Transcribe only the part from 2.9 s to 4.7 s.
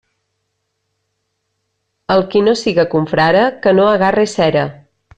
confrare, que no agarre cera.